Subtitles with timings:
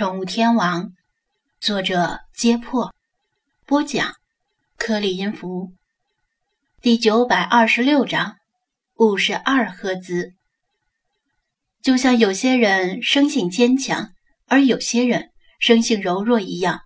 [0.00, 0.94] 宠物天王，
[1.60, 2.94] 作者：揭破，
[3.66, 4.14] 播讲：
[4.78, 5.74] 颗粒音符，
[6.80, 8.36] 第九百二十六章：
[8.94, 10.32] 五十二赫兹。
[11.82, 14.12] 就像有些人生性坚强，
[14.46, 16.80] 而有些人生性柔弱一样，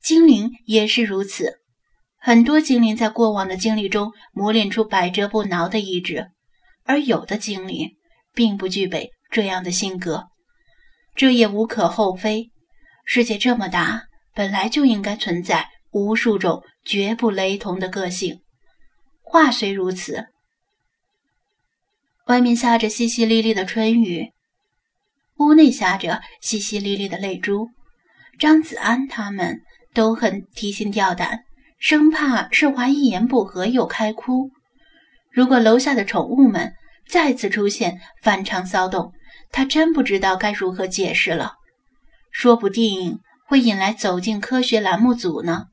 [0.00, 1.58] 精灵也是如此。
[2.16, 6.30] 很多精灵在过往的经历中磨练出百折不挠的意志，
[6.84, 7.90] 而有的精灵
[8.32, 10.28] 并不具备这样的性格。
[11.18, 12.52] 这也无可厚非。
[13.04, 14.04] 世界这么大，
[14.34, 18.40] 本来就应该存在无数种绝不雷同的个性。
[19.20, 20.28] 话虽如此，
[22.26, 24.32] 外面下着淅淅沥沥的春雨，
[25.38, 27.68] 屋内下着淅淅沥沥的泪珠。
[28.38, 29.60] 张子安他们
[29.92, 31.40] 都很提心吊胆，
[31.80, 34.52] 生怕世华一言不合又开哭。
[35.32, 36.72] 如果楼下的宠物们
[37.08, 39.12] 再次出现反常骚动，
[39.50, 41.54] 他真不知道该如何解释了，
[42.30, 45.66] 说不定会引来走进科学栏目组呢。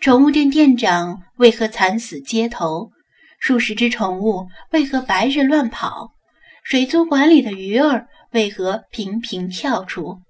[0.00, 2.90] 宠物店店长为何惨死街头？
[3.38, 6.12] 数十只宠物为何白日乱跑？
[6.62, 10.20] 水族馆里的鱼儿为何频频跳出？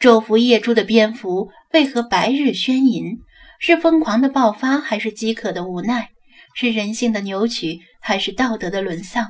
[0.00, 3.18] 昼伏夜出的蝙蝠为何白日呻吟？
[3.60, 6.10] 是疯狂的爆发，还是饥渴的无奈？
[6.54, 9.28] 是人性的扭曲，还是道德的沦丧？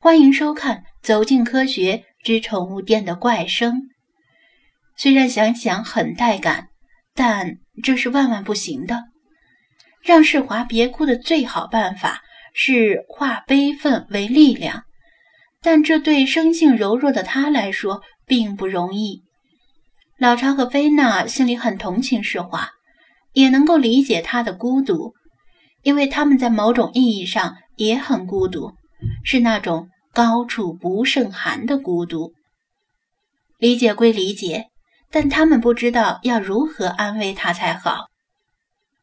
[0.00, 3.74] 欢迎收看《走进科学之宠物店的怪声》。
[4.96, 6.68] 虽然想想很带感，
[7.16, 9.06] 但这是万万不行的。
[10.00, 12.22] 让世华别哭的最好办法
[12.54, 14.84] 是化悲愤为力量，
[15.60, 19.24] 但这对生性柔弱的他来说并不容易。
[20.16, 22.70] 老查和菲娜心里很同情世华，
[23.32, 25.12] 也能够理解他的孤独，
[25.82, 28.72] 因为他们在某种意义上也很孤独。
[29.24, 32.32] 是那种高处不胜寒的孤独。
[33.58, 34.68] 理解归理解，
[35.10, 38.06] 但他们不知道要如何安慰他才好。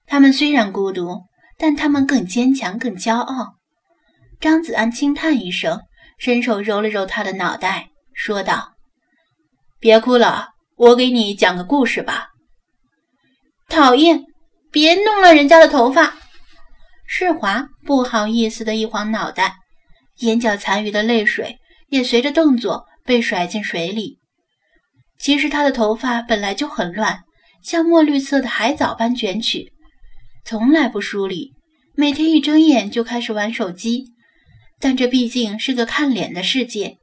[0.07, 1.23] 他们虽然孤独，
[1.57, 3.55] 但他们更坚强、更骄傲。
[4.39, 5.81] 张子安轻叹一声，
[6.17, 8.73] 伸手揉了揉他的脑袋，说道
[9.79, 12.29] ：“别哭了，我给你讲个故事吧。”
[13.67, 14.23] 讨厌，
[14.71, 16.13] 别弄了人家的头发。
[17.07, 19.55] 世华不好意思的一晃脑袋。
[20.19, 21.59] 眼角残余的泪水
[21.89, 24.17] 也随着动作被甩进水里。
[25.17, 27.23] 其实他的头发本来就很乱，
[27.63, 29.71] 像墨绿色的海藻般卷曲，
[30.43, 31.53] 从来不梳理，
[31.95, 34.05] 每天一睁眼就开始玩手机。
[34.79, 36.97] 但这毕竟是个看脸的世界，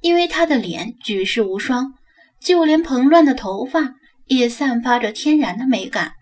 [0.00, 1.92] 因为他的脸举世无双，
[2.40, 3.94] 就连蓬乱的头发
[4.26, 6.12] 也散发着天然的美感。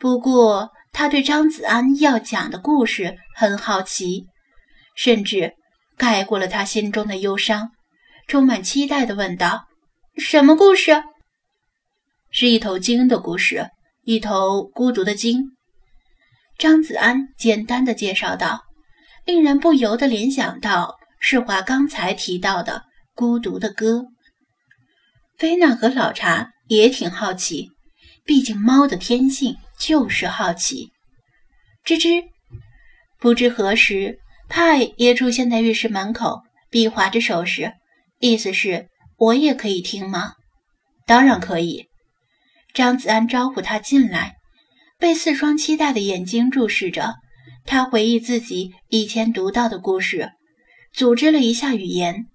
[0.00, 4.26] 不过，他对张子安要讲的故事很好奇。
[4.94, 5.54] 甚至
[5.96, 7.70] 盖过了他心中的忧伤，
[8.26, 9.66] 充满期待地问道
[10.16, 11.02] ：“什么故事
[12.30, 13.68] ？”“是一头鲸的故事，
[14.04, 15.52] 一头孤独的鲸。”
[16.58, 18.62] 张子安简单的介绍道，
[19.24, 24.06] 令人不由得联想到世华刚才提到的孤独的歌。
[25.36, 27.70] 菲娜和老查也挺好奇，
[28.24, 30.90] 毕竟猫的天性就是好奇。
[31.84, 32.24] 吱吱，
[33.18, 34.18] 不知何时。
[34.52, 37.72] 派也出现在浴室门口，比划着手势，
[38.18, 38.86] 意思是
[39.16, 40.34] 我也可以听吗？
[41.06, 41.86] 当然可以。
[42.74, 44.34] 张子安招呼他进来，
[44.98, 47.14] 被四双期待的眼睛注视着。
[47.64, 50.32] 他回忆自己以前读到的故事，
[50.92, 52.26] 组织了一下语言，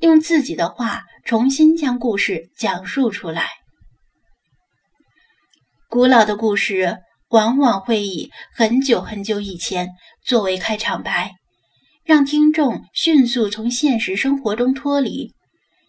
[0.00, 3.50] 用自己的话重新将故事讲述出来。
[5.90, 9.90] 古老的故事往往会以很久很久以前
[10.24, 11.32] 作为开场白。
[12.06, 15.34] 让听众迅速从现实生活中脱离，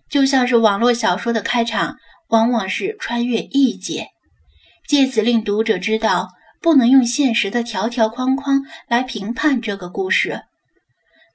[0.10, 1.98] 就像是网络小说的开场
[2.30, 4.08] 往往是穿越异界，
[4.88, 6.30] 借此令读者知道
[6.60, 10.42] 不能用现实的条条框框来评判这个故事。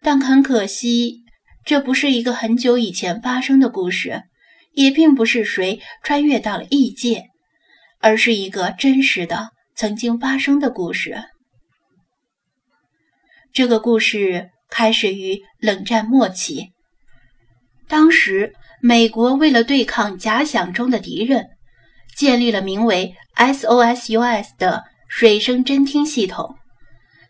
[0.01, 1.21] 但很可惜，
[1.65, 4.25] 这不是一个很久以前发生的故事，
[4.73, 7.27] 也并不是谁穿越到了异界，
[8.01, 11.23] 而是一个真实的曾经发生的故事。
[13.53, 14.49] 这个故事。
[14.73, 16.73] 开始于冷战末期，
[17.87, 21.47] 当时美国为了对抗假想中的敌人，
[22.17, 26.57] 建立了名为 SOSUS 的水声侦听系统。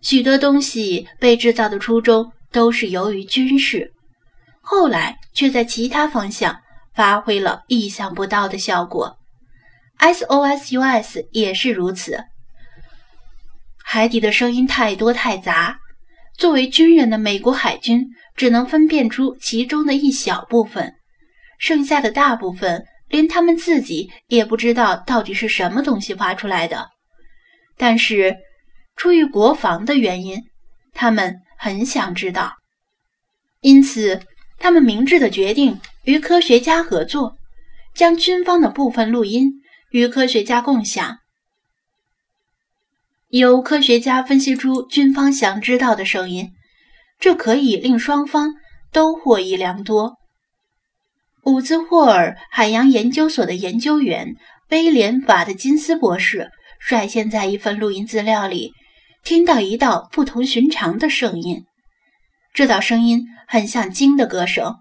[0.03, 3.93] 许多东西被制造的初衷都是由于军事，
[4.61, 6.57] 后来却在其他方向
[6.95, 9.19] 发挥了意想不到的效果。
[9.99, 12.23] SOSUS 也是如此。
[13.83, 15.82] 海底的声音太多太杂。
[16.43, 18.05] 作为军人的美国海军
[18.35, 20.93] 只能分辨出其中的一小部分，
[21.57, 26.89] 剩下的大部分连他们自己也不知道到底是什么东西发出来的。
[27.77, 28.37] 但是，
[28.97, 30.43] 出于国防的原因，
[30.93, 32.53] 他们很想知道，
[33.61, 34.21] 因此
[34.59, 37.37] 他们明智的决定与科学家合作，
[37.95, 39.49] 将军方的部分录音
[39.93, 41.19] 与科学家共享。
[43.33, 46.51] 由科学家分析出军方想知道的声音，
[47.19, 48.51] 这可以令双方
[48.93, 50.17] 都获益良多。
[51.45, 54.37] 伍兹霍尔海洋研究所的研究员
[54.69, 58.73] 威廉·瓦德金斯博士率先在一份录音资料里
[59.25, 61.65] 听到一道不同寻常的声音。
[62.53, 64.75] 这道声音很像鲸的歌声，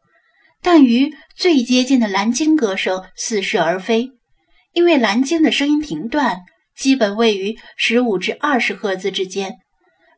[0.62, 4.12] 但与最接近的蓝鲸歌声似是而非，
[4.74, 6.42] 因为蓝鲸的声音频段。
[6.82, 9.60] 基本位于十五至二十赫兹之间，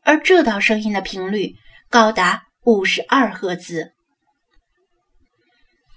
[0.01, 1.55] 而这道声音的频率
[1.89, 3.91] 高达五十二赫兹。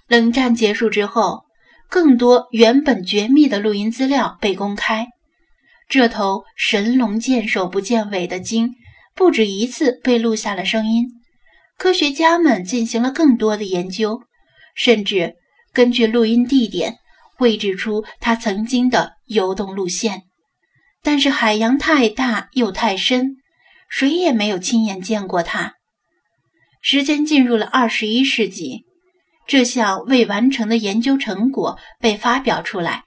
[0.09, 1.45] 冷战结束之后，
[1.89, 5.07] 更多原本绝密的录音资料被公开。
[5.87, 8.73] 这头神龙见首不见尾的鲸
[9.15, 11.07] 不止一次被录下了声音。
[11.77, 14.21] 科学家们进行了更多的研究，
[14.75, 15.35] 甚至
[15.71, 16.95] 根据录音地点
[17.37, 20.23] 绘制出它曾经的游动路线。
[21.07, 23.37] 但是海洋太大又太深，
[23.87, 25.75] 谁也没有亲眼见过它。
[26.81, 28.83] 时间进入了二十一世纪，
[29.47, 33.05] 这项未完成的研究成果被发表出来，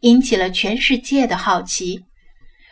[0.00, 2.00] 引起了全世界的好奇。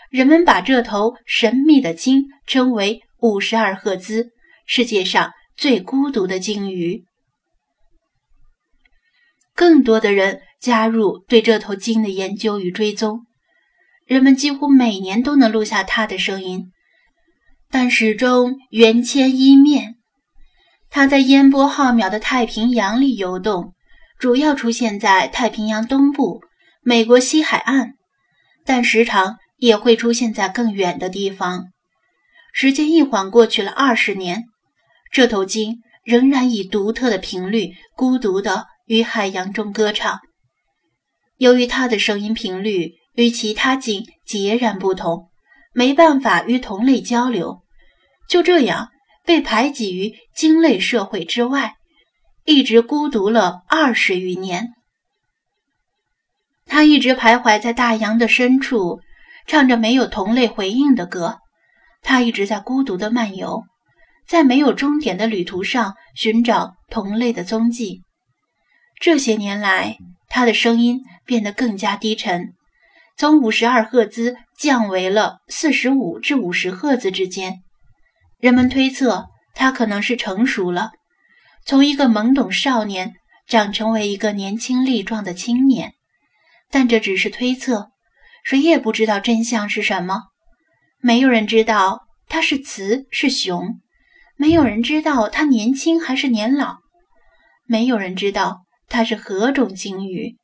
[0.09, 4.31] 人们把这头神秘的鲸称为“五十二赫兹”，
[4.65, 7.05] 世界上最孤独的鲸鱼。
[9.55, 13.26] 更多的人加入对这头鲸的研究与追踪。
[14.11, 16.73] 人们几乎每年都能录下它的声音，
[17.71, 19.99] 但始终缘牵一面。
[20.91, 23.73] 它在烟波浩渺的太平洋里游动，
[24.19, 26.41] 主要出现在太平洋东部、
[26.83, 27.93] 美国西海岸，
[28.65, 31.69] 但时常也会出现在更远的地方。
[32.53, 34.47] 时间一晃过去了二十年，
[35.12, 40.19] 这头鲸仍然以独特的频率孤独地于海洋中歌唱。
[41.37, 42.99] 由于它的声音频率。
[43.21, 45.29] 与其他鲸截然不同，
[45.75, 47.61] 没办法与同类交流，
[48.31, 48.89] 就这样
[49.27, 51.75] 被排挤于鲸类社会之外，
[52.47, 54.71] 一直孤独了二十余年。
[56.65, 59.01] 他一直徘徊在大洋的深处，
[59.47, 61.41] 唱着没有同类回应的歌。
[62.01, 63.65] 他一直在孤独的漫游，
[64.27, 68.01] 在没有终点的旅途上寻找同类的踪迹。
[68.99, 69.99] 这些年来，
[70.31, 72.55] 他的声音变得更加低沉。
[73.21, 77.61] 从五十二赫兹降为了四十五至五十赫兹之间，
[78.39, 80.93] 人们推测他可能是成熟了，
[81.67, 85.93] 从一个懵懂少年长成为一个年轻力壮的青年。
[86.71, 87.91] 但这只是推测，
[88.43, 90.23] 谁也不知道真相是什么。
[91.03, 93.83] 没有人知道他是雌是雄，
[94.37, 96.79] 没有人知道他年轻还是年老，
[97.67, 100.39] 没有人知道他是何种鲸鱼，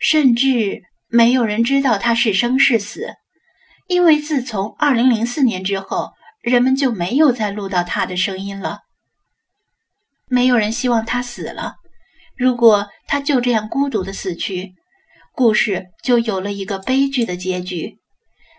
[0.00, 0.80] 甚至。
[1.14, 3.14] 没有人知道他是生是死，
[3.86, 8.80] 因为自从二零零四年之后，人们就没有再录到他的声音了。
[10.26, 11.76] 没有人希望他死了。
[12.36, 14.74] 如果他就这样孤独的死去，
[15.32, 18.00] 故事就有了一个悲剧的结局。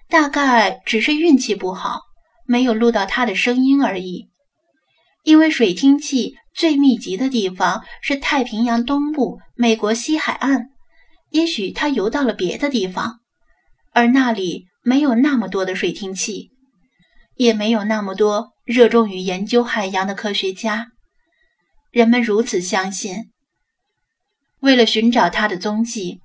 [0.07, 1.99] 大概只是运气不好，
[2.47, 4.29] 没有录到他的声音而已。
[5.23, 10.69] 因为水听器最密集的地方是太平洋东部、美国西海岸。
[11.31, 13.19] 也许他游到了别的地方，
[13.91, 16.51] 而那里没有那么多的水听器，
[17.35, 20.91] 也没有那么多热衷于研究海洋的科学家。
[21.91, 23.31] 人们如此相信。
[24.59, 26.21] 为了寻找他的踪迹，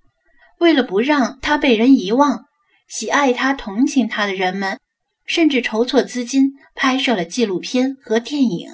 [0.59, 2.45] 为了不让他被人遗忘，
[2.89, 4.79] 喜爱他、同情他的人们，
[5.27, 8.69] 甚至筹措资金拍摄了纪录片和电影，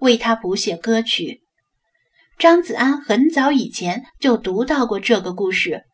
[0.00, 1.41] 为他谱写歌曲。
[2.42, 5.84] 张子安很早以前就读到过这个故事，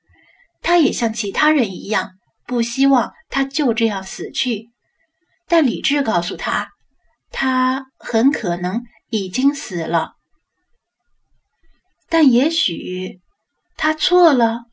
[0.63, 2.13] 他也像其他人一样，
[2.47, 4.71] 不希望他就这样死去。
[5.47, 6.71] 但理智告诉他，
[7.31, 10.15] 他很可能已经死了。
[12.09, 13.21] 但也许
[13.77, 14.68] 他错了。